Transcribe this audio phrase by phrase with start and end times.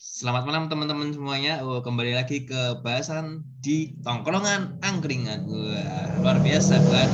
[0.00, 1.60] Selamat malam teman-teman semuanya.
[1.60, 5.44] Oh, kembali lagi ke bahasan di tongkrongan angkringan.
[5.44, 7.08] Wah, luar biasa bukan?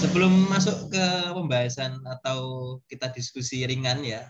[0.00, 1.06] Sebelum masuk ke
[1.36, 4.24] pembahasan atau kita diskusi ringan ya,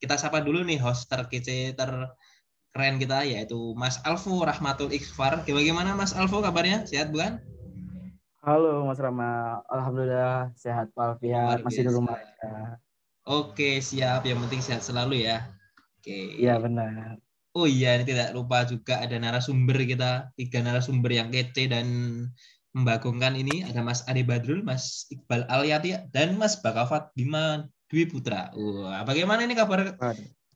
[0.00, 5.44] kita sapa dulu nih host terkece terkeren kita yaitu Mas Alfo Rahmatul Ikhfar.
[5.44, 6.88] Gimana Mas Alfo kabarnya?
[6.88, 7.36] Sehat bukan?
[8.40, 12.16] Halo Mas Rama, Alhamdulillah sehat walafiat, masih di rumah.
[13.28, 14.24] Oke, siap.
[14.24, 15.59] Yang penting sehat selalu ya.
[16.00, 16.40] Oke.
[16.40, 17.20] Iya benar.
[17.52, 21.86] Oh iya, ini tidak lupa juga ada narasumber kita, tiga narasumber yang kece dan
[22.72, 23.68] membagongkan ini.
[23.68, 28.48] Ada Mas Ade Badrul, Mas Iqbal Alyati, dan Mas Bakafat Bima Dwi Putra.
[28.56, 29.92] Wah, bagaimana ini kabar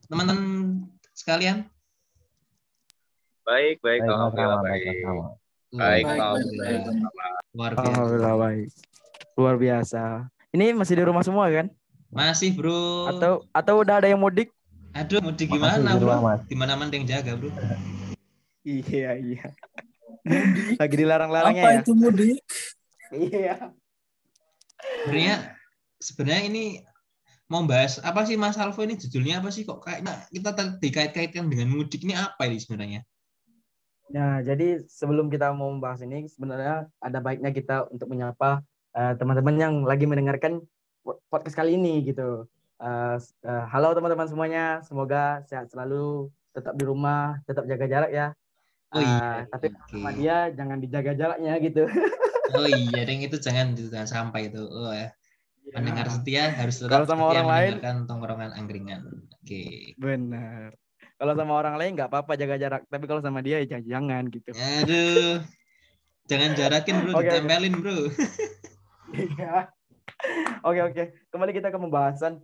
[0.08, 0.80] teman-teman
[1.12, 1.68] sekalian?
[3.44, 4.82] Baik, baik, alhamdulillah baik.
[5.74, 6.80] Baik, alhamdulillah.
[7.52, 7.90] Luar biasa.
[7.90, 8.68] Alhamdulillah baik.
[9.36, 10.02] Luar biasa.
[10.54, 11.66] Ini masih di rumah semua kan?
[12.14, 13.10] Masih, Bro.
[13.10, 14.54] Atau atau udah ada yang mudik?
[14.94, 16.14] Aduh, mudik gimana, Bro?
[16.46, 17.50] Gimana mana yang jaga, Bro?
[18.62, 19.44] iya, iya.
[20.80, 21.66] Lagi dilarang-larangnya ya.
[21.66, 22.38] Apa itu mudik?
[23.10, 23.54] Iya.
[25.04, 25.36] Sebenarnya
[25.98, 26.64] sebenarnya ini
[27.50, 30.50] mau bahas apa sih Mas Alvo ini judulnya apa sih kok kayaknya kita
[30.80, 33.00] dikait-kaitkan dengan mudik ini apa ini sebenarnya?
[34.14, 38.62] Nah, jadi sebelum kita mau membahas ini sebenarnya ada baiknya kita untuk menyapa
[38.94, 40.62] uh, teman-teman yang lagi mendengarkan
[41.28, 42.46] podcast kali ini gitu.
[42.82, 48.26] Uh, uh, halo teman-teman semuanya, semoga sehat selalu, tetap di rumah, tetap jaga jarak ya.
[48.90, 49.28] Uh, oh iya.
[49.46, 49.90] Tapi okay.
[49.94, 51.86] sama dia jangan dijaga jaraknya gitu.
[52.58, 54.62] oh iya, yang itu jangan jangan sampai itu.
[54.66, 55.14] Oh ya.
[55.70, 57.72] Pendengar setia harus tetap Kalau sama orang lain
[58.10, 59.06] tongkrongan angkringan.
[59.38, 59.46] Oke.
[59.46, 59.70] Okay.
[59.96, 60.74] Benar.
[61.14, 64.50] Kalau sama orang lain nggak apa-apa jaga jarak, tapi kalau sama dia ya jangan gitu.
[64.50, 65.46] Aduh.
[66.26, 67.98] Jangan jarakin bro, okay, ditempelin bro.
[69.14, 69.70] Iya.
[70.66, 72.42] Oke oke, kembali kita ke pembahasan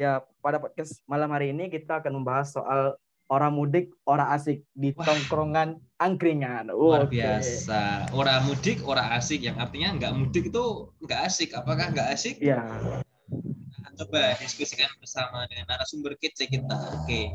[0.00, 2.96] Ya, pada podcast malam hari ini kita akan membahas soal
[3.28, 5.04] orang mudik, orang asik di Wah.
[5.04, 6.72] tongkrongan angkringan.
[6.72, 7.20] Luar okay.
[7.20, 8.08] biasa.
[8.16, 10.64] Orang mudik, orang asik yang artinya nggak mudik itu
[11.04, 11.52] nggak asik.
[11.52, 12.40] Apakah nggak asik?
[12.40, 12.64] Iya.
[12.64, 16.76] Nah, coba diskusikan bersama dengan narasumber kece kita.
[17.04, 17.28] Oke.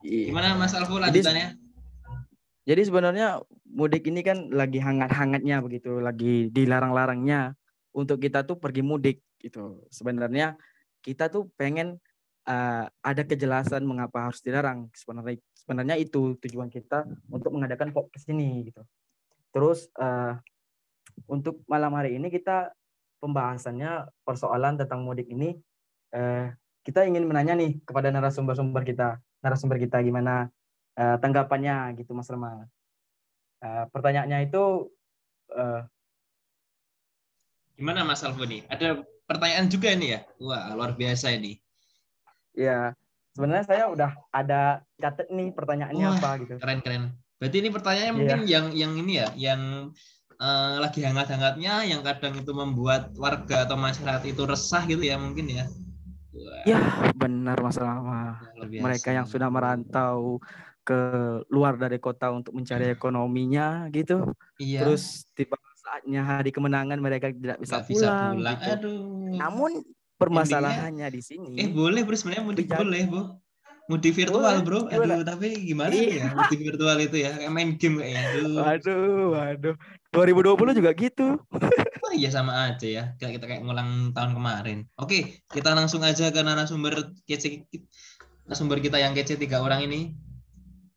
[0.00, 0.32] Okay.
[0.32, 1.60] Gimana Mas Alfo lanjutannya?
[1.60, 3.26] Jadi, jadi sebenarnya
[3.68, 7.52] mudik ini kan lagi hangat-hangatnya begitu, lagi dilarang-larangnya
[7.92, 9.84] untuk kita tuh pergi mudik gitu.
[9.92, 10.56] Sebenarnya
[11.02, 11.98] kita tuh pengen
[12.46, 14.88] uh, ada kejelasan mengapa harus dilarang.
[14.94, 18.82] Sebenarnya sebenarnya itu tujuan kita untuk mengadakan podcast ini gitu.
[19.52, 20.38] Terus uh,
[21.28, 22.72] untuk malam hari ini kita
[23.22, 25.54] pembahasannya persoalan tentang mudik ini
[26.14, 26.50] uh,
[26.82, 30.50] kita ingin menanya nih kepada narasumber-sumber kita, narasumber kita gimana
[30.98, 32.66] uh, tanggapannya gitu Mas Rama.
[33.62, 34.90] Uh, pertanyaannya itu
[35.54, 35.86] uh,
[37.78, 38.66] gimana Mas Alfoni?
[38.66, 40.20] Ada pertanyaan juga ini ya.
[40.42, 41.58] Wah, luar biasa ini.
[42.52, 42.92] Ya,
[43.32, 46.54] sebenarnya saya udah ada catat nih pertanyaannya Wah, apa gitu.
[46.60, 47.02] Keren keren.
[47.40, 48.52] Berarti ini pertanyaannya mungkin yeah.
[48.54, 49.60] yang yang ini ya, yang
[50.38, 55.50] uh, lagi hangat-hangatnya, yang kadang itu membuat warga atau masyarakat itu resah gitu ya mungkin
[55.50, 55.64] ya.
[56.32, 56.64] Wah.
[56.64, 56.80] Ya,
[57.16, 57.98] benar masalah
[58.62, 60.40] Mereka yang sudah merantau
[60.82, 60.98] ke
[61.46, 64.34] luar dari kota untuk mencari ekonominya gitu.
[64.58, 64.82] Iya.
[64.86, 67.90] Terus tiba saatnya hari kemenangan mereka tidak bisa pulang.
[67.90, 68.56] Bisa pulang.
[68.56, 68.70] Gitu.
[68.70, 68.98] Aduh.
[69.34, 69.70] Namun
[70.16, 71.58] permasalahannya di sini.
[71.58, 73.22] Eh boleh bro sebenarnya mudik boleh bro.
[73.90, 74.86] Mudik virtual bro.
[74.86, 75.26] Aduh boleh.
[75.26, 76.30] tapi gimana iya.
[76.30, 78.22] ya mudik virtual itu ya kayak main game kayaknya.
[78.30, 78.54] Aduh.
[78.62, 79.74] Waduh, waduh.
[80.14, 81.28] 2020 juga gitu.
[82.02, 83.04] Wah iya sama aja ya.
[83.18, 84.78] Kayak kita kayak ngulang tahun kemarin.
[85.02, 87.66] Oke, kita langsung aja ke narasumber kece
[88.46, 90.14] narasumber kita yang kece tiga orang ini.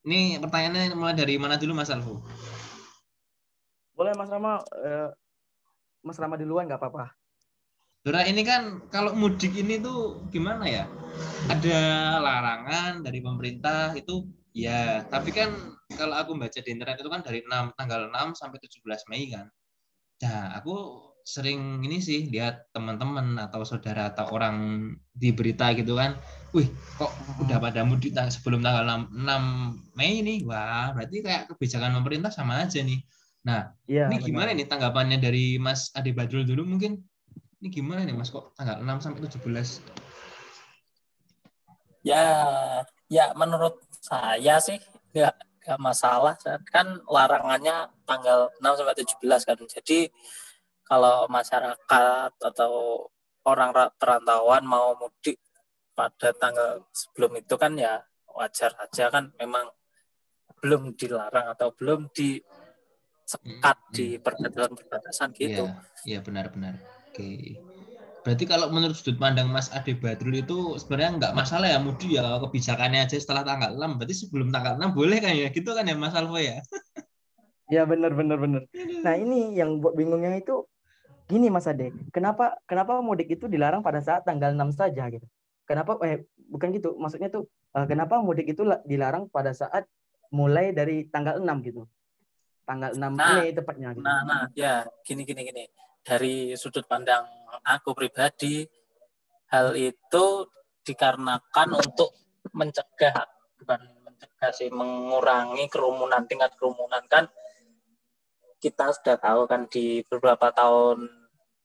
[0.06, 2.22] Ini pertanyaannya mulai dari mana dulu Mas Alfu?
[3.96, 5.10] Boleh Mas Rama, eh,
[6.04, 7.16] Mas Rama duluan nggak apa-apa.
[8.06, 10.86] Dora ini kan kalau mudik ini tuh gimana ya?
[11.50, 11.80] Ada
[12.22, 17.42] larangan dari pemerintah itu ya, tapi kan kalau aku baca di internet itu kan dari
[17.42, 19.50] 6 tanggal 6 sampai 17 Mei kan.
[20.22, 20.76] Nah, aku
[21.26, 26.20] sering ini sih lihat teman-teman atau saudara atau orang di berita gitu kan.
[26.54, 26.70] Wih,
[27.02, 27.10] kok
[27.42, 29.44] udah pada mudik sebelum tanggal 6, 6
[29.98, 30.46] Mei ini?
[30.46, 33.02] Wah, berarti kayak kebijakan pemerintah sama aja nih
[33.46, 34.58] Nah, ya, ini gimana benar.
[34.58, 36.98] nih tanggapannya dari Mas Ade Badrul dulu mungkin?
[37.62, 39.86] Ini gimana nih Mas kok tanggal 6 sampai 17?
[42.02, 42.26] Ya,
[43.06, 44.82] ya menurut saya sih
[45.14, 45.34] nggak
[45.66, 46.38] nggak masalah
[46.70, 49.58] kan larangannya tanggal 6 sampai 17 kan.
[49.78, 50.10] Jadi
[50.86, 53.06] kalau masyarakat atau
[53.46, 55.38] orang perantauan mau mudik
[55.94, 58.02] pada tanggal sebelum itu kan ya
[58.36, 59.70] wajar aja kan memang
[60.60, 62.42] belum dilarang atau belum di
[63.26, 63.94] sekat hmm.
[63.94, 65.66] di perbatasan-perbatasan gitu.
[65.66, 66.78] Iya, iya benar-benar.
[67.10, 67.60] Oke.
[68.26, 72.42] berarti kalau menurut sudut pandang Mas Ade Badrul itu sebenarnya nggak masalah ya mudik ya
[72.42, 75.94] kebijakannya aja setelah tanggal 6 berarti sebelum tanggal 6 boleh kan ya gitu kan ya
[75.94, 76.58] Mas Alvo ya
[77.66, 78.70] Ya benar benar benar.
[79.02, 80.70] Nah ini yang buat bingungnya itu
[81.26, 85.26] gini Mas Ade, kenapa kenapa mudik itu dilarang pada saat tanggal 6 saja gitu?
[85.66, 89.90] Kenapa eh bukan gitu, maksudnya tuh eh, kenapa mudik itu la- dilarang pada saat
[90.30, 91.90] mulai dari tanggal 6 gitu?
[92.66, 94.02] Tanggal 6 Nah, Mei tepatnya gitu.
[94.02, 95.64] Nah, nah, ya gini gini gini.
[96.02, 97.26] Dari sudut pandang
[97.62, 98.66] aku pribadi,
[99.54, 100.50] hal itu
[100.86, 102.14] dikarenakan untuk
[102.54, 103.26] mencegah
[103.58, 107.26] bukan mencegah sih mengurangi kerumunan tingkat kerumunan kan
[108.62, 111.10] kita sudah tahu kan di beberapa tahun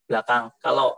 [0.08, 0.96] belakang kalau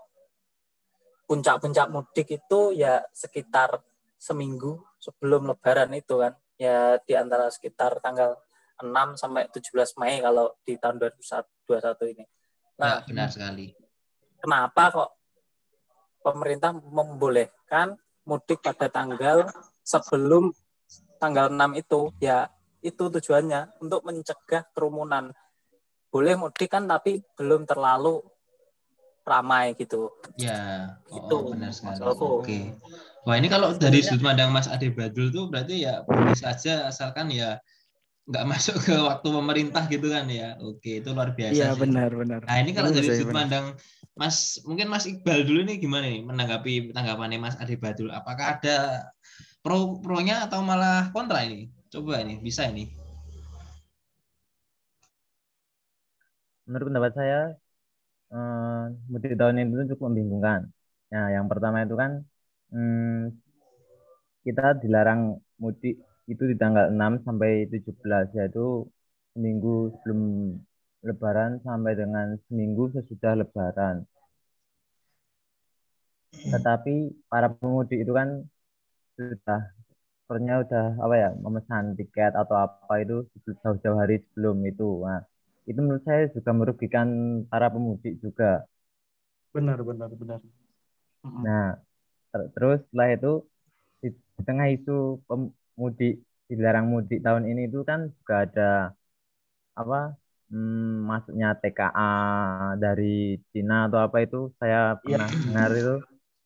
[1.27, 3.83] puncak-puncak mudik itu ya sekitar
[4.17, 8.39] seminggu sebelum lebaran itu kan ya di antara sekitar tanggal
[8.82, 12.25] 6 sampai 17 Mei kalau di tahun 2021 ini.
[12.76, 13.73] nah, Nah, benar sekali
[14.43, 15.11] kenapa kok
[16.26, 17.94] pemerintah membolehkan
[18.26, 19.46] mudik pada tanggal
[19.87, 20.50] sebelum
[21.23, 22.11] tanggal 6 itu?
[22.19, 22.50] Ya,
[22.82, 25.31] itu tujuannya untuk mencegah kerumunan.
[26.11, 28.20] Boleh mudik kan tapi belum terlalu
[29.23, 30.11] ramai gitu.
[30.34, 32.58] ya oh, Itu, benar sekali oke
[33.23, 37.31] wah ini kalau dari sudut pandang Mas Ade Badrul tuh berarti ya boleh saja asalkan
[37.31, 37.62] ya
[38.29, 41.83] nggak masuk ke waktu pemerintah gitu kan ya oke itu luar biasa Iya sih.
[41.83, 42.43] benar benar.
[42.47, 43.37] Nah ini kalau Benar dari sudut benar.
[43.37, 43.67] pandang
[44.21, 48.11] Mas, mungkin Mas Iqbal dulu nih gimana nih menanggapi tanggapannya Mas Ade Badul?
[48.13, 48.77] Apakah ada
[49.65, 51.71] pro pronya atau malah kontra ini?
[51.93, 52.85] Coba ini bisa ini.
[56.67, 57.37] menurut pendapat saya
[58.35, 58.81] eh,
[59.13, 60.61] mudik tahun ini itu cukup membingungkan.
[61.13, 62.13] Nah, yang pertama itu kan
[62.73, 63.33] hmm,
[64.45, 65.21] kita dilarang
[65.63, 65.97] mudik
[66.33, 68.61] itu di tanggal 6 sampai 17 yaitu
[69.33, 70.21] seminggu sebelum
[71.09, 73.97] lebaran sampai dengan seminggu sesudah lebaran.
[76.53, 76.95] Tetapi
[77.31, 78.29] para pemudik itu kan
[79.17, 79.61] sudah
[80.23, 83.17] sepertinya udah apa ya memesan tiket atau apa itu
[83.63, 84.89] jauh-jauh hari sebelum itu.
[85.09, 85.21] Nah,
[85.71, 87.09] itu menurut saya juga merugikan
[87.51, 88.67] para pemudik juga.
[89.55, 90.41] Benar benar benar.
[91.45, 91.65] Nah,
[92.33, 93.29] ter- terus setelah itu
[94.03, 94.93] di, di tengah isu
[95.75, 96.13] pemudik
[96.51, 98.63] dilarang mudik tahun ini itu kan juga ada
[99.81, 99.97] apa
[100.51, 102.03] hmm, masuknya TKA
[102.83, 103.05] dari
[103.53, 105.17] Cina atau apa itu saya Iya.
[105.17, 105.93] pernah dengar itu.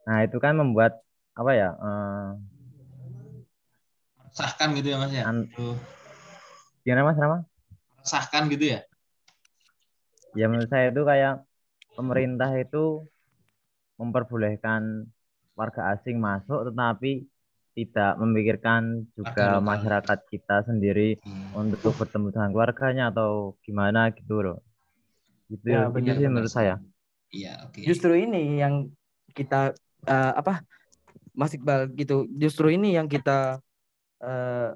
[0.07, 0.93] Nah, itu kan membuat
[1.39, 1.67] apa ya?
[1.85, 2.23] eh,
[4.39, 5.27] Sahkan gitu ya Mas ya.
[5.29, 5.51] An-
[6.85, 7.45] gimana Mas Rama?
[8.11, 8.81] Sahkan gitu ya.
[10.39, 11.33] Ya menurut saya itu kayak
[11.97, 12.79] pemerintah itu
[14.01, 14.83] memperbolehkan
[15.59, 17.11] warga asing masuk tetapi
[17.77, 21.69] tidak memikirkan juga masyarakat kita sendiri Hmm.
[21.69, 24.59] untuk bertemu dengan keluarganya atau gimana gitu loh.
[25.53, 26.75] Gitu, Ya, itu benar, sih benar menurut saya.
[27.31, 27.81] Iya oke.
[27.85, 28.75] Justru ini yang
[29.37, 29.77] kita
[30.09, 30.65] eh, apa
[31.37, 32.25] Mas Iqbal gitu.
[32.33, 33.61] Justru ini yang kita
[34.25, 34.71] eh,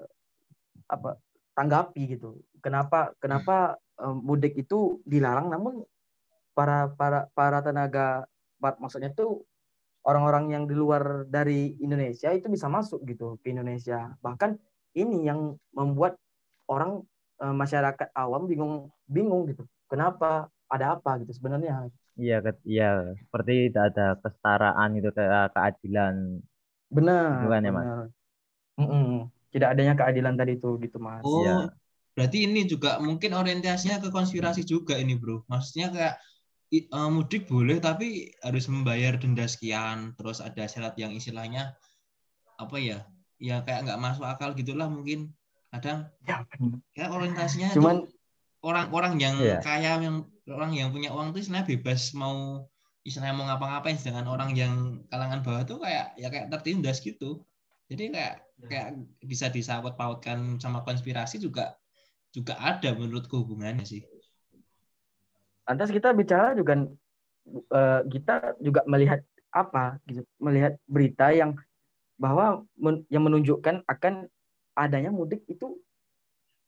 [0.86, 1.10] apa
[1.56, 2.36] tanggapi gitu.
[2.60, 5.80] Kenapa kenapa eh, mudik itu dilarang namun
[6.52, 8.28] para para para tenaga
[8.60, 9.48] maksudnya tuh
[10.08, 14.12] orang-orang yang di luar dari Indonesia itu bisa masuk gitu ke Indonesia.
[14.24, 14.50] Bahkan
[14.96, 16.16] ini yang membuat
[16.70, 17.02] orang
[17.42, 19.64] eh, masyarakat awam bingung bingung gitu.
[19.90, 20.48] Kenapa?
[20.70, 21.90] Ada apa gitu sebenarnya?
[22.22, 22.84] Iya, ke- iya
[23.22, 26.14] seperti tidak ada kesetaraan itu kayak keadilan.
[26.90, 27.42] Benar.
[27.42, 27.88] Bukan ya, Mas?
[27.88, 28.04] benar.
[28.80, 29.30] Mm-mm.
[29.54, 31.24] Tidak adanya keadilan tadi itu gitu Mas.
[31.24, 31.70] Oh, Iya.
[32.16, 35.44] berarti ini juga mungkin orientasinya ke konspirasi juga ini bro.
[35.52, 36.14] Maksudnya kayak
[36.70, 40.14] eh, mudik boleh tapi harus membayar denda sekian.
[40.14, 41.74] Terus ada syarat yang istilahnya
[42.58, 43.06] apa ya?
[43.40, 45.34] Ya kayak nggak masuk akal gitulah mungkin.
[45.70, 46.42] Kadang Ya,
[46.98, 48.02] ya orientasinya Cuman
[48.60, 49.58] orang-orang yang Iya.
[49.62, 52.66] kaya yang orang yang punya uang tuh istilahnya bebas mau
[53.06, 57.40] istilahnya mau ngapa-ngapain sedangkan orang yang kalangan bawah tuh kayak ya kayak tertindas gitu
[57.88, 58.34] jadi kayak
[58.68, 58.88] kayak
[59.24, 61.78] bisa disangkut pautkan sama konspirasi juga
[62.34, 64.04] juga ada menurutku hubungannya sih
[65.70, 66.74] lantas kita bicara juga
[67.78, 69.22] eh, kita juga melihat
[69.54, 71.54] apa gitu, melihat berita yang
[72.18, 74.26] bahwa men- yang menunjukkan akan
[74.74, 75.78] adanya mudik itu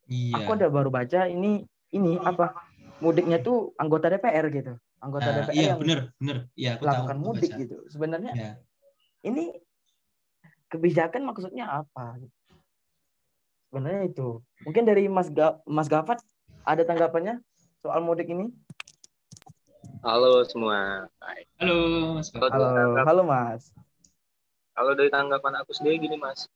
[0.06, 2.54] iya aku ada baru baca ini ini apa
[3.02, 4.72] mudiknya tuh anggota DPR gitu.
[5.02, 7.60] Anggota Nah, DPR iya yang bener bener iya aku tahu melakukan aku mudik baca.
[7.66, 7.76] gitu.
[7.90, 8.50] Sebenarnya ya
[9.26, 9.44] ini
[10.70, 12.22] kebijakan maksudnya apa?
[13.68, 14.40] Sebenarnya itu.
[14.62, 16.22] Mungkin dari Mas Ga- Mas Gafat
[16.62, 17.42] ada tanggapannya
[17.82, 18.48] soal mudik ini?
[20.02, 21.06] Halo semua.
[21.22, 21.46] Baik.
[21.62, 21.78] halo
[22.18, 23.62] Mas Halo, tanggap- halo Mas.
[24.72, 26.48] kalau dari tanggapan aku sendiri gini mas,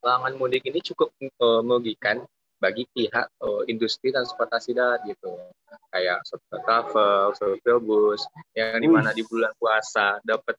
[0.00, 2.22] larangan mudik ini cukup eh, merugikan
[2.58, 5.30] bagi pihak uh, industri transportasi darat gitu
[5.94, 8.22] kayak shuttle travel, shuttle bus
[8.58, 10.58] yang di mana di bulan puasa dapat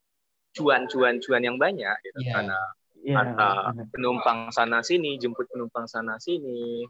[0.55, 2.33] cuan-cuan-cuan yang banyak gitu Iya.
[2.37, 2.59] karena
[2.99, 3.85] Iya, Kata benar.
[3.95, 6.83] penumpang sana sini jemput penumpang sana sini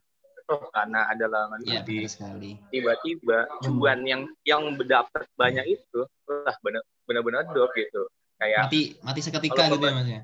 [0.50, 2.52] oh karena ada larangan Iya, benar mudik sekali.
[2.74, 8.10] tiba-tiba cuan yang yang berdapat banyak itu lah benar benar-benar drop gitu.
[8.40, 10.22] Kayak Mati mati seketika gitu ya Mas ya.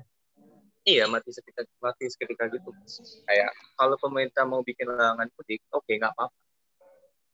[0.86, 2.70] iya mati seketika mati seketika gitu.
[3.24, 6.34] Kayak kalau pemerintah mau bikin larangan mudik oke nggak apa-apa.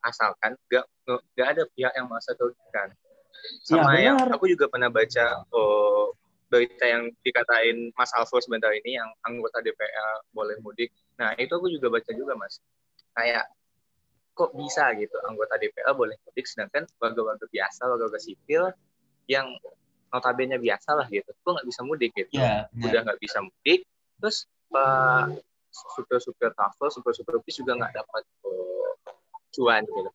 [0.03, 2.91] Asalkan nggak nggak ada pihak yang merasa dirugikan
[3.63, 6.15] sama Ya, yang aku juga pernah baca oh,
[6.47, 10.91] berita yang dikatain Mas Alfo sebentar ini yang anggota DPR boleh mudik.
[11.17, 12.59] Nah itu aku juga baca juga Mas
[13.13, 13.45] kayak
[14.33, 18.73] kok bisa gitu anggota DPR boleh mudik sedangkan warga-warga biasa warga-warga sipil
[19.29, 19.53] yang
[20.09, 22.85] notabene biasa lah gitu kok nggak bisa mudik gitu Iya, benar.
[22.89, 23.81] udah nggak bisa mudik
[24.21, 25.37] terus pak
[25.73, 28.93] supir-supir travel supir-supir bis juga nggak dapat eh,
[29.53, 30.11] cuan gitu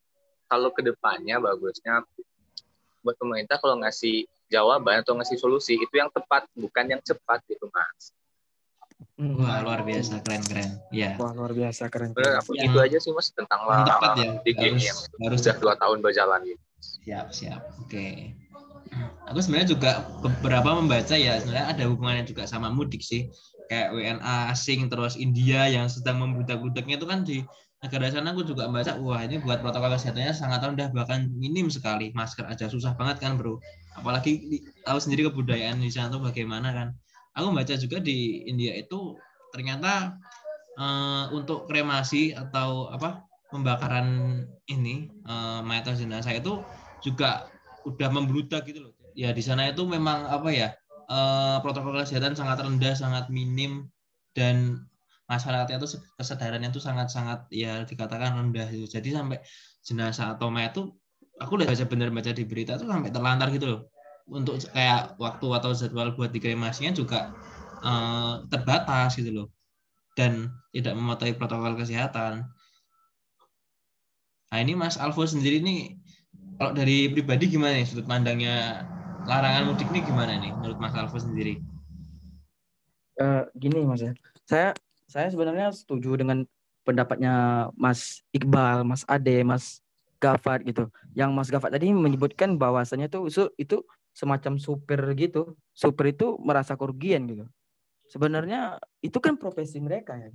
[0.47, 2.01] kalau ke depannya bagusnya
[3.05, 7.67] buat pemerintah kalau ngasih jawaban atau ngasih solusi itu yang tepat bukan yang cepat gitu
[7.69, 8.15] mas.
[9.17, 10.77] Wah, luar biasa keren-keren.
[10.89, 11.17] Iya.
[11.17, 12.13] Wah, luar biasa keren.
[12.13, 14.29] benar aku Yang- itu aja sih mas tentang tepat larangan ya.
[14.35, 17.61] mudik ini Harus yang harus sudah dua tahun berjalan gitu Siap, siap.
[17.79, 18.07] Oke.
[19.27, 23.29] Aku sebenarnya juga beberapa membaca ya sebenarnya ada hubungannya juga sama mudik sih.
[23.67, 27.43] Kayak WNA asing terus India yang sedang membludak-bludaknya itu kan di
[27.77, 32.09] negara sana aku juga membaca wah ini buat protokol kesehatannya sangat rendah bahkan minim sekali
[32.09, 33.61] masker aja susah banget kan bro
[33.93, 36.87] apalagi di- tahu sendiri kebudayaan di sana tuh bagaimana kan
[37.37, 39.13] aku membaca juga di India itu
[39.53, 40.17] ternyata
[40.75, 43.21] eh, untuk kremasi atau apa
[43.53, 46.57] pembakaran ini eh, mayat jenazah itu
[47.05, 47.53] juga
[47.85, 48.93] udah membludak gitu loh.
[49.13, 50.73] Ya di sana itu memang apa ya
[51.07, 53.87] eh, protokol kesehatan sangat rendah, sangat minim
[54.33, 54.85] dan
[55.27, 58.87] masyarakatnya itu kesadarannya itu sangat-sangat ya dikatakan rendah gitu.
[58.97, 59.37] Jadi sampai
[59.85, 60.91] jenazah atau mayat itu
[61.37, 63.81] aku udah baca bener baca di berita tuh sampai terlantar gitu loh.
[64.27, 67.31] Untuk kayak waktu atau jadwal buat dikremasinya juga
[67.83, 69.47] eh, terbatas gitu loh
[70.17, 72.49] dan tidak mematuhi protokol kesehatan.
[74.47, 75.95] Nah ini Mas Alfo sendiri nih,
[76.57, 78.83] kalau dari pribadi gimana nih sudut pandangnya
[79.27, 81.61] larangan mudik nih gimana nih menurut Mas Alfo sendiri?
[83.17, 84.13] Eh, gini mas ya,
[84.45, 84.69] saya
[85.09, 86.45] saya sebenarnya setuju dengan
[86.85, 89.81] pendapatnya Mas Iqbal, Mas Ade, Mas
[90.21, 90.87] Gafat gitu.
[91.17, 93.77] Yang Mas Gafat tadi menyebutkan bahwasanya tuh itu, itu
[94.17, 95.53] semacam supir gitu.
[95.77, 97.45] Supir itu merasa kerugian gitu.
[98.09, 100.29] Sebenarnya itu kan profesi mereka ya.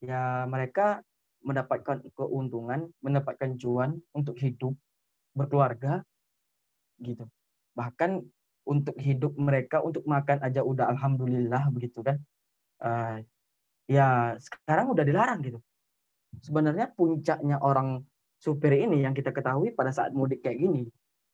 [0.00, 1.04] Ya mereka
[1.44, 4.72] mendapatkan keuntungan, mendapatkan cuan untuk hidup,
[5.36, 6.00] berkeluarga
[7.04, 7.28] gitu.
[7.76, 8.24] Bahkan
[8.64, 12.16] untuk hidup mereka untuk makan aja udah alhamdulillah begitu kan
[12.76, 13.18] Eh,
[13.88, 15.64] ya sekarang udah dilarang gitu
[16.44, 18.04] sebenarnya puncaknya orang
[18.36, 20.84] supir ini yang kita ketahui pada saat mudik kayak gini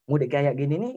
[0.07, 0.95] mudik kayak gini nih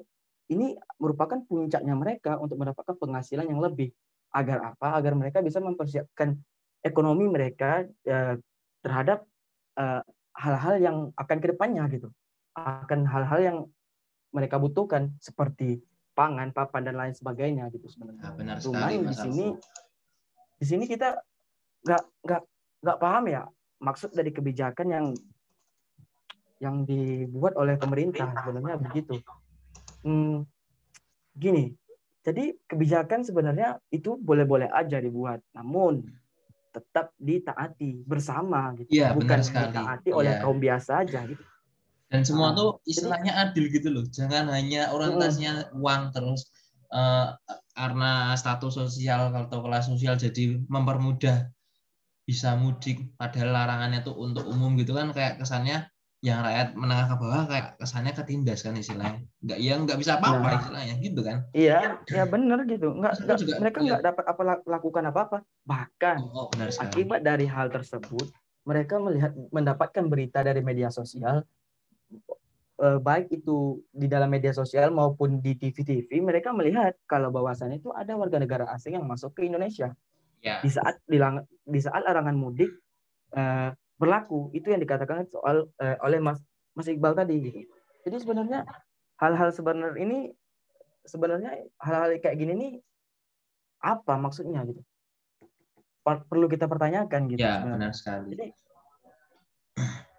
[0.51, 3.89] ini merupakan puncaknya mereka untuk mendapatkan penghasilan yang lebih
[4.35, 6.37] agar apa agar mereka bisa mempersiapkan
[6.85, 8.35] ekonomi mereka eh,
[8.85, 9.25] terhadap
[9.79, 10.01] eh,
[10.35, 12.11] hal-hal yang akan ke depannya gitu
[12.55, 13.57] akan hal-hal yang
[14.35, 15.79] mereka butuhkan seperti
[16.15, 18.23] pangan, papan dan lain sebagainya gitu sebenarnya.
[18.23, 19.45] Nah, benar Cuman sekali di sini
[20.55, 21.19] di sini kita
[21.83, 22.41] nggak nggak
[22.83, 23.43] nggak paham ya
[23.83, 25.05] maksud dari kebijakan yang
[26.63, 29.19] yang dibuat oleh pemerintah sebenarnya begitu.
[30.05, 30.45] Hmm,
[31.33, 31.73] gini,
[32.21, 36.05] jadi kebijakan sebenarnya itu boleh-boleh aja dibuat, namun
[36.69, 40.41] tetap ditaati bersama gitu, Iya, bukan ditaati oleh Iya.
[40.45, 41.41] kaum biasa aja gitu.
[42.05, 44.05] Dan semua Nah, tuh jadi- istilahnya adil gitu loh.
[44.05, 46.53] Jangan hanya orientasinya uang terus
[46.85, 47.27] eh,
[47.73, 51.49] karena status sosial atau kelas sosial jadi mempermudah
[52.23, 55.89] bisa mudik padahal larangannya tuh untuk umum gitu kan kayak kesannya
[56.25, 59.21] yang rakyat menengah ke bawah kayak kesannya ketindas kan istilahnya.
[59.39, 60.57] Enggak ya nggak bisa apa-apa Nah.
[60.57, 61.37] istilahnya gitu kan.
[61.53, 62.87] Iya, ya benar gitu.
[62.91, 63.85] Nggak, nggak- juga- mereka iya.
[63.87, 65.37] nggak dapat apa lakukan apa-apa.
[65.63, 66.89] Bahkan Oh, benar sekali.
[66.89, 68.27] akibat dari hal tersebut,
[68.63, 71.45] mereka melihat mendapatkan berita dari media sosial,
[72.75, 73.57] eh, baik itu
[73.89, 78.65] di dalam media sosial maupun di TV-TV, mereka melihat kalau bahwasannya itu ada warga negara
[78.69, 79.93] asing yang masuk ke Indonesia
[80.39, 80.59] Ya.
[80.59, 82.73] di saat dilang- di saat larangan mudik
[83.31, 84.51] eh, berlaku.
[84.51, 86.39] Itu yang dikatakan soal eh, oleh Mas
[86.75, 87.35] Mas Iqbal tadi.
[87.39, 87.59] Gitu.
[88.05, 88.67] Jadi sebenarnya
[89.17, 90.29] hal-hal sebenarnya ini
[91.05, 92.71] sebenarnya hal-hal kayak gini nih
[93.79, 94.81] apa maksudnya gitu?
[96.01, 97.41] Per- Perlu kita pertanyakan gitu.
[97.41, 97.73] Ya, sebenarnya.
[97.77, 98.27] benar sekali.
[98.35, 98.47] Jadi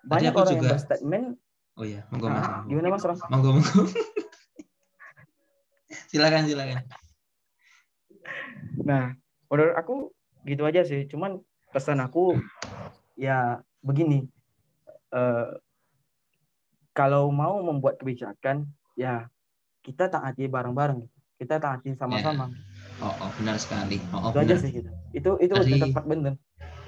[0.06, 1.26] banyak orang juga- yang berstatement,
[1.76, 2.40] Oh iya, monggo Mas.
[2.40, 3.04] ah, gimana Mas?
[3.28, 3.82] Monggo, monggo.
[6.10, 6.80] silakan, silakan.
[8.86, 9.12] Nah,
[9.52, 9.94] menurut aku
[10.46, 11.04] gitu aja sih.
[11.04, 11.42] Cuman
[11.74, 12.38] pesan aku
[13.16, 14.28] ya begini
[15.10, 15.48] eh,
[16.92, 18.64] kalau mau membuat kebijakan
[18.96, 19.28] ya
[19.84, 21.04] kita taati bareng-bareng
[21.36, 22.52] kita taati sama-sama
[22.96, 24.00] Oh, oh, benar sekali.
[24.08, 24.62] Oh, oh, itu aja benar.
[24.64, 26.34] sih kita itu itu Tadi- tepat bener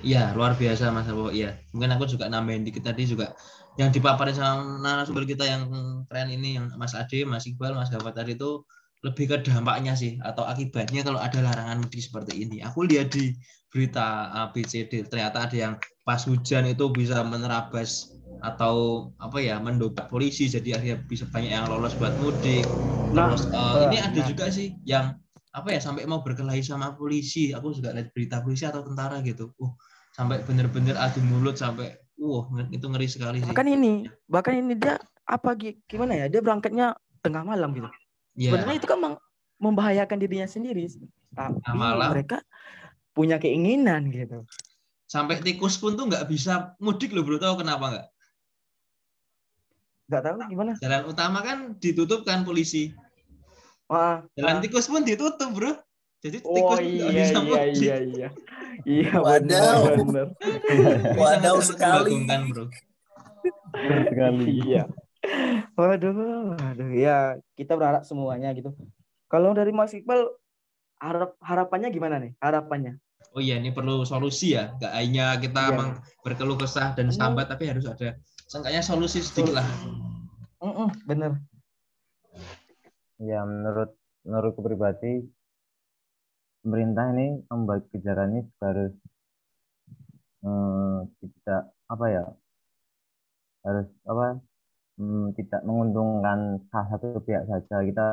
[0.00, 1.28] Iya, luar biasa Mas Alwo.
[1.28, 1.58] Iya.
[1.74, 3.34] Mungkin aku juga nambahin dikit tadi juga
[3.76, 5.66] yang dipaparin sama narasumber kita yang
[6.06, 8.62] keren ini yang Mas Ade, Mas Iqbal, Mas Gawat tadi itu
[9.04, 12.62] lebih ke dampaknya sih atau akibatnya kalau ada larangan mudik seperti ini.
[12.62, 13.34] Aku lihat di
[13.72, 15.74] berita A, B, C, D ternyata ada yang
[16.06, 21.66] pas hujan itu bisa menerabas atau apa ya mendobrak polisi jadi akhirnya bisa banyak yang
[21.68, 22.64] lolos buat mudik.
[23.12, 24.28] Nah, Terus eh, ini ada nah.
[24.30, 25.16] juga sih yang
[25.52, 27.50] apa ya sampai mau berkelahi sama polisi.
[27.56, 29.50] Aku juga lihat berita polisi atau tentara gitu.
[29.58, 29.72] Uh,
[30.14, 33.52] sampai bener-bener adu mulut sampai wah nge- itu ngeri sekali sih.
[33.52, 33.92] bahkan ini
[34.26, 34.98] bahkan ini dia
[35.28, 37.88] apa gi- gimana ya dia berangkatnya tengah malam gitu
[38.38, 38.98] Iya, sebenarnya itu kan
[39.58, 40.86] membahayakan dirinya sendiri
[41.34, 42.10] tapi Tengah malam.
[42.12, 42.36] mereka
[43.18, 44.46] punya keinginan gitu
[45.10, 47.40] sampai tikus pun tuh nggak bisa mudik loh bro.
[47.40, 48.06] Tahu kenapa nggak?
[50.08, 52.92] nggak tahu gimana Jalan utama kan ditutup kan polisi.
[53.88, 54.62] Wah, Jalan ah.
[54.62, 55.72] tikus pun ditutup bro.
[56.20, 57.72] Jadi oh tikus pun nggak iya bisa iya mudik.
[57.80, 58.28] iya iya
[58.84, 59.80] iya Wadaw.
[61.16, 62.12] Wadaw sekali.
[62.52, 62.68] bro.
[63.74, 64.44] Sekali.
[64.68, 64.84] iya
[65.74, 68.70] waduh waduh ya kita berharap semuanya gitu
[69.26, 70.30] kalau dari Mas Iqbal
[70.98, 72.98] harap harapannya gimana nih harapannya
[73.36, 74.72] Oh iya, ini perlu solusi ya.
[74.78, 75.72] Nggak hanya kita Iya.
[75.74, 75.90] emang
[76.24, 78.16] berkeluh kesah dan Ini- sambat, tapi harus ada
[78.48, 79.66] seenggaknya solusi sedikit lah.
[80.58, 81.32] Mm-mm, bener
[83.18, 83.94] Ya menurut
[84.26, 85.26] menurutku pribadi
[86.62, 88.92] pemerintah ini membuat kebijakan ini juga harus
[90.46, 92.24] eh, tidak apa ya
[93.66, 94.26] harus apa
[94.98, 96.38] hmm, tidak menguntungkan
[96.70, 98.06] salah satu pihak saja kita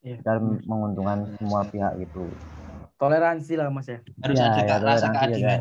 [0.00, 2.32] Iya, kita harus menguntungkan semua pihak gitu
[3.00, 5.60] toleransi lah Mas ya Harus Iya, ada ya, rasa ya, keadilan.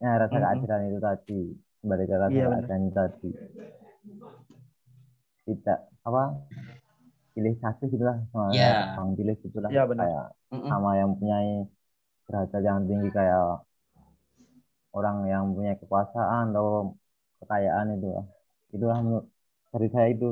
[0.00, 0.42] ya rasa Mhm.
[0.44, 1.40] keadilan itu tadi
[1.84, 2.48] kembali ke rasa benar.
[2.50, 3.28] keadilan itu tadi
[5.46, 6.22] tidak apa
[7.36, 8.46] pilih kasih gitulah sama
[8.96, 10.04] orang pilih gitulah Iya, benar.
[10.08, 10.70] kayak Mm-mm.
[10.72, 11.36] sama yang punya
[12.26, 13.40] derajat yang tinggi kayak
[14.96, 16.96] orang yang punya kekuasaan atau
[17.44, 18.26] kekayaan itu lah.
[18.74, 19.24] itulah menurut
[19.72, 20.26] dari saya itu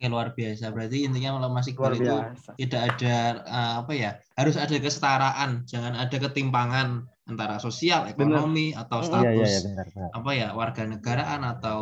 [0.00, 0.72] Oke, luar biasa.
[0.72, 2.50] Berarti intinya kalau Mas luar Iqbal itu biasa.
[2.56, 5.50] tidak ada eh, apa ya harus ada kesetaraan.
[5.68, 10.10] Jangan ada ketimpangan antara sosial ekonomi atau Mm, iya iya status iya benar benar.
[10.16, 11.80] apa ya warga negaraan atau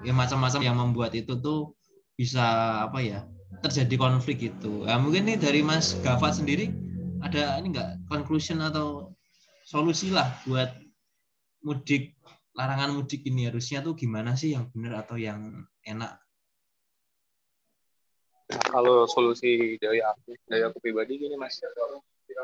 [0.00, 1.76] ya macam-macam yang membuat itu tuh
[2.16, 2.42] bisa
[2.88, 3.20] apa ya
[3.60, 4.88] terjadi konflik gitu.
[4.88, 6.72] Nah, mungkin nih dari Mas Gafat sendiri
[7.20, 9.12] ada ini enggak conclusion atau
[9.68, 10.72] solusi lah buat
[11.60, 12.16] mudik
[12.56, 13.52] larangan mudik ini?
[13.52, 16.16] Harusnya tuh gimana sih yang benar atau yang enak
[18.48, 21.60] Nah, kalau solusi dari aku, dari aku pribadi gini mas,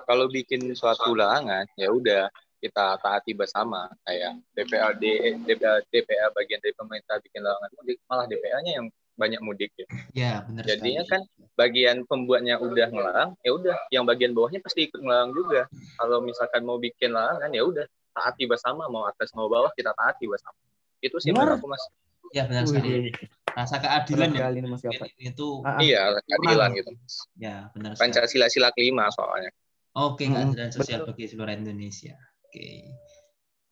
[0.04, 2.28] kalau bikin suatu larangan ya udah
[2.60, 5.04] kita taati bersama kayak DPRD,
[5.44, 9.86] DPR, DPR bagian dari pemerintah bikin larangan mudik, malah DPR-nya yang banyak mudik ya.
[10.12, 11.12] ya benar Jadinya sekali.
[11.12, 11.20] kan
[11.54, 15.68] bagian pembuatnya udah ngelarang, ya udah yang bagian bawahnya pasti ikut ngelarang juga.
[16.00, 17.86] Kalau misalkan mau bikin larangan ya udah
[18.16, 20.56] taati bersama, mau atas mau bawah kita taati bersama.
[21.04, 21.84] Itu sih menurut aku mas.
[22.32, 23.14] ya benar sekali Wih,
[23.54, 25.48] rasa keadilan ya nih Mas Mungkin itu.
[25.78, 26.90] Iya, keadilan gitu.
[27.38, 28.02] ya benar sekali.
[28.10, 29.50] Pancasila sila kelima soalnya.
[29.94, 31.14] Oke, Mm-mm, keadilan sosial betul.
[31.14, 32.18] bagi seluruh Indonesia.
[32.50, 32.90] Oke.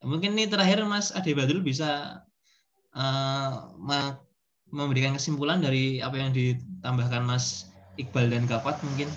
[0.03, 2.23] Mungkin nih terakhir Mas Ade Badrul bisa
[2.95, 4.19] eh, me-
[4.71, 7.67] memberikan kesimpulan dari apa yang ditambahkan Mas
[7.99, 9.11] Iqbal dan Gafat mungkin.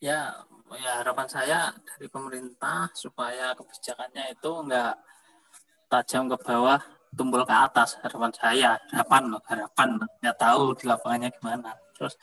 [0.00, 0.32] ya
[0.80, 4.96] ya harapan saya dari pemerintah supaya kebijakannya itu enggak
[5.92, 6.80] tajam ke bawah
[7.14, 9.88] tumpul ke atas harapan saya harapan loh, harapan.
[10.22, 11.70] Nggak tahu di lapangannya gimana.
[11.94, 12.14] Terus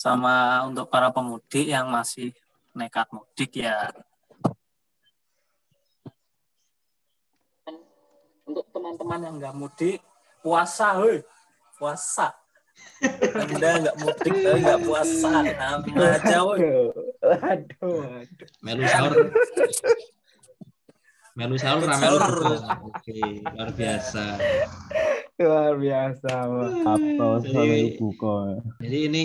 [0.00, 2.32] sama untuk para pemudik yang masih
[2.76, 3.92] nekat mudik ya.
[8.44, 9.98] Untuk teman-teman yang nggak mudik
[10.40, 11.22] puasa hei.
[11.80, 12.36] Puasa.
[13.00, 15.30] Anda nggak mudik tapi nggak puasa.
[15.44, 16.92] Nama aja woi Aduh,
[17.44, 18.48] aduh, aduh.
[18.64, 19.16] Melu sahur.
[21.40, 22.74] Melu sahur buka.
[22.84, 24.24] Oke, luar biasa.
[25.40, 26.60] luar biasa apa
[27.40, 27.96] Jadi-
[28.76, 29.24] Jadi ini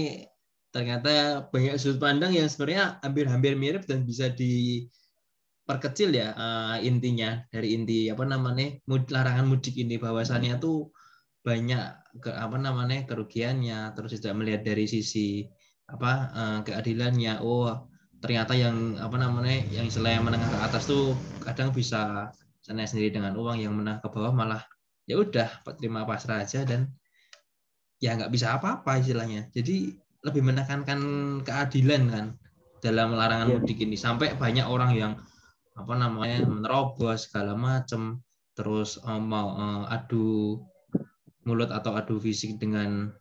[0.72, 1.12] ternyata
[1.48, 7.44] banyak sudut pandang yang sebenarnya hampir-hampir mirip dan bisa diperkecil ya eh, intinya.
[7.52, 10.00] Dari inti apa namanya mud- larangan mudik ini.
[10.00, 10.96] Bahwasannya tuh
[11.44, 11.84] banyak
[12.24, 13.92] ke apa namanya kerugiannya.
[13.92, 15.44] Terus juga melihat dari sisi
[15.86, 17.44] apa eh, keadilannya.
[17.44, 17.92] Oh
[18.24, 22.32] ternyata yang apa namanya yang istilahnya menengah ke atas tuh kadang bisa
[22.66, 24.64] sana sendiri dengan uang yang menengah ke bawah malah
[25.06, 26.90] ya udah terima pasrah aja dan
[28.02, 29.48] ya nggak bisa apa-apa istilahnya.
[29.54, 29.94] Jadi
[30.26, 31.00] lebih menekankan
[31.46, 32.26] keadilan kan
[32.82, 33.56] dalam larangan Iya.
[33.62, 35.14] mudik ini sampai banyak orang yang
[35.76, 38.22] apa namanya menerobos segala macam
[38.58, 40.58] terus eh, mau eh, adu
[41.46, 43.14] mulut atau adu fisik dengan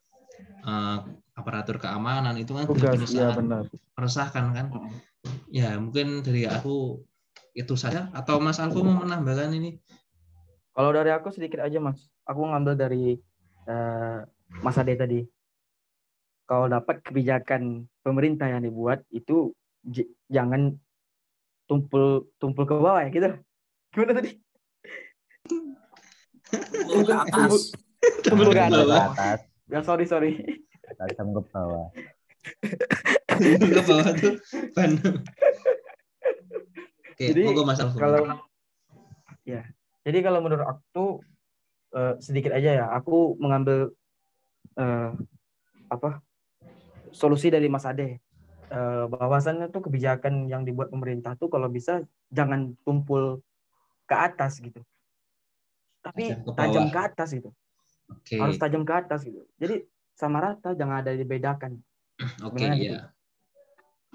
[0.64, 0.98] eh,
[1.34, 3.64] aparatur keamanan itu kan Tugas, sangat benar.
[3.98, 4.66] meresahkan kan.
[5.50, 7.02] Ya mungkin dari aku
[7.54, 9.78] itu saja atau Mas Alfo mau menambahkan ini?
[10.74, 13.14] Kalau dari aku sedikit aja mas, aku ngambil dari
[13.70, 14.18] eh,
[14.58, 15.22] Mas Ade tadi.
[16.50, 19.54] Kalau dapat kebijakan pemerintah yang dibuat itu
[19.86, 20.74] j- jangan
[21.70, 23.30] tumpul tumpul ke bawah ya gitu.
[23.94, 24.30] Gimana tadi?
[26.50, 27.72] Tumpul ke atas.
[28.26, 29.38] Tumpul ke atas
[29.70, 30.42] Ya sorry sorry.
[30.98, 31.88] Tajam ke bawah
[33.34, 34.34] ke bawah tuh
[34.76, 34.90] ban.
[37.14, 37.94] Oke, Jadi, monggo Mas Alfo.
[37.94, 38.26] Kalau
[39.46, 39.62] ya,
[40.02, 41.10] jadi kalau menurut aku tuh,
[41.94, 43.94] eh, sedikit aja ya, aku mengambil
[44.74, 45.10] eh,
[45.86, 46.18] apa
[47.14, 48.18] solusi dari Mas Ade.
[48.74, 52.02] Eh, bahwasannya tuh kebijakan yang dibuat pemerintah tuh kalau bisa
[52.34, 53.38] jangan tumpul
[54.10, 54.82] ke atas gitu.
[56.02, 57.50] Tapi Tajam ke tajam ke atas gitu.
[58.10, 59.46] Oke, Harus tajam ke atas gitu.
[59.62, 61.78] Jadi sama rata jangan ada dibedakan.
[62.46, 62.82] oke sebenarnya ya.
[62.82, 62.98] gitu.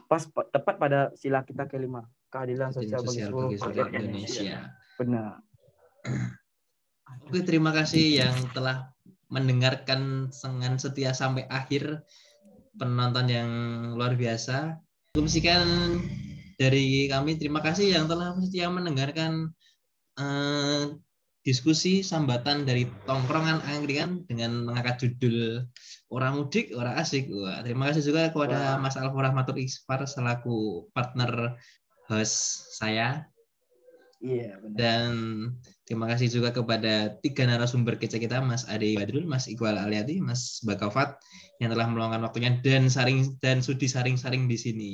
[0.10, 4.42] Pas tepat pada sila kita kelima, keadilan sosial, bagi Sosial seluruh bagi seluruh rakyat Indonesia.
[4.42, 4.60] Indonesia.
[4.98, 5.32] Benar.
[7.30, 8.90] Oke, terima kasih yang telah
[9.30, 12.02] mendengarkan dengan setia sampai akhir
[12.78, 13.52] penonton yang
[13.94, 14.78] luar biasa.
[15.14, 15.66] Kumsikan
[16.58, 19.54] dari kami terima kasih yang telah setia mendengarkan
[20.18, 20.98] eh,
[21.44, 25.64] diskusi sambatan dari tongkrongan angkringan dengan mengangkat judul
[26.12, 27.32] orang mudik orang asik.
[27.32, 31.56] Wah, terima kasih juga kepada Mas Alfo Rahmatul Ispar selaku partner
[32.10, 33.30] host saya
[34.20, 34.76] Iya, benar.
[34.76, 35.12] dan
[35.88, 40.60] terima kasih juga kepada tiga narasumber kece kita, Mas Ade Badrul, Mas Iqbal Aliati, Mas
[40.68, 41.16] Bakafat
[41.64, 44.92] yang telah meluangkan waktunya dan saring dan sudi saring-saring di sini.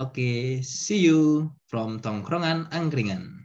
[0.00, 3.43] Oke, see you from Tongkrongan Angkringan.